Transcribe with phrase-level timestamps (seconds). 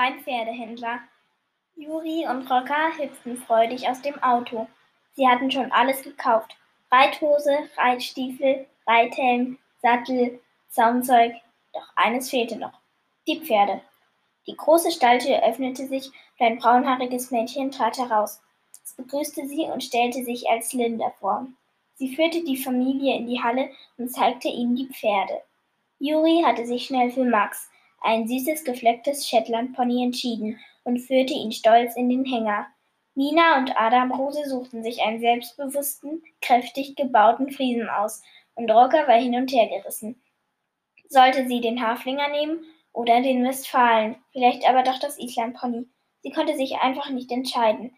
[0.00, 1.00] beim Pferdehändler.
[1.76, 4.66] Juri und Rocker hüpften freudig aus dem Auto.
[5.12, 6.56] Sie hatten schon alles gekauft.
[6.90, 10.40] Reithose, Reitstiefel, Reithelm, Sattel,
[10.70, 11.34] Zaumzeug.
[11.74, 12.72] Doch eines fehlte noch.
[13.26, 13.82] Die Pferde.
[14.46, 16.06] Die große Stalltür öffnete sich
[16.38, 18.40] und ein braunhaariges Mädchen trat heraus.
[18.82, 21.46] Es begrüßte sie und stellte sich als Linda vor.
[21.96, 25.42] Sie führte die Familie in die Halle und zeigte ihnen die Pferde.
[25.98, 27.69] Juri hatte sich schnell für Max,
[28.00, 32.66] ein süßes geflecktes Shetlandpony, entschieden und führte ihn stolz in den Hänger.
[33.14, 38.22] Nina und Adam Rose suchten sich einen selbstbewussten, kräftig gebauten Friesen aus,
[38.54, 40.22] und Rocker war hin und her gerissen.
[41.08, 45.86] Sollte sie den Haflinger nehmen oder den Westfalen, vielleicht aber doch das Islandpony.
[46.22, 47.96] Sie konnte sich einfach nicht entscheiden.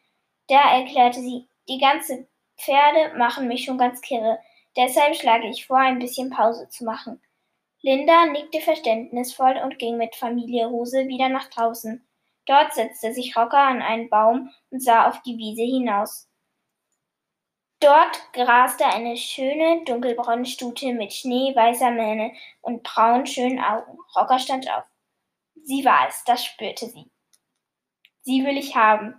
[0.48, 4.38] Da erklärte sie, die ganze Pferde machen mich schon ganz kirre,
[4.76, 7.20] deshalb schlage ich vor, ein bisschen Pause zu machen.
[7.82, 12.06] Linda nickte verständnisvoll und ging mit Familie Hose wieder nach draußen.
[12.46, 16.28] Dort setzte sich Rocker an einen Baum und sah auf die Wiese hinaus.
[17.80, 23.98] Dort graste eine schöne dunkelbraune Stute mit schneeweißer Mähne und braun-schönen Augen.
[24.14, 24.84] Rocker stand auf.
[25.64, 27.10] Sie war es, das spürte sie.
[28.22, 29.16] Sie will ich haben.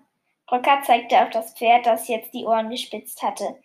[0.49, 3.61] Rocker zeigte auf das Pferd, das jetzt die Ohren gespitzt hatte.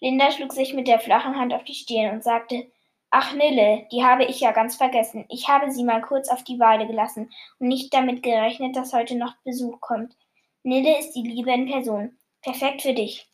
[0.00, 2.70] Linda schlug sich mit der flachen Hand auf die Stirn und sagte,
[3.12, 5.24] Ach Nille, die habe ich ja ganz vergessen.
[5.28, 9.16] Ich habe sie mal kurz auf die Weide gelassen und nicht damit gerechnet, dass heute
[9.16, 10.16] noch Besuch kommt.
[10.62, 12.16] Nille ist die Liebe in Person.
[12.40, 13.28] Perfekt für dich.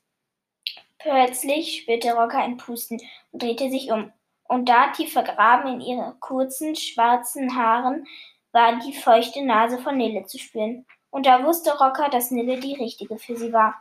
[0.99, 3.01] Plötzlich spürte Rocker ein Pusten
[3.33, 4.13] und drehte sich um.
[4.45, 8.07] Und da tief vergraben in ihren kurzen, schwarzen Haaren
[8.53, 10.87] war die feuchte Nase von Nille zu spüren.
[11.11, 13.75] Und da wusste Rocker, dass Nille die richtige für sie war.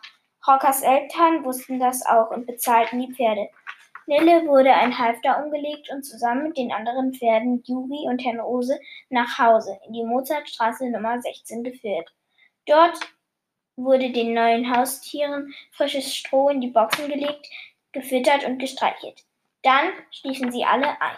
[0.46, 3.50] Rockers Eltern wussten das auch und bezahlten die Pferde.
[4.08, 8.80] Nille wurde ein Halfter umgelegt und zusammen mit den anderen Pferden Juri und Herrn Rose
[9.10, 12.14] nach Hause in die Mozartstraße Nummer 16 geführt.
[12.68, 13.00] Dort
[13.76, 17.48] wurde den neuen Haustieren frisches Stroh in die Boxen gelegt,
[17.92, 19.24] gefüttert und gestreichelt.
[19.64, 21.18] Dann schliefen sie alle ein.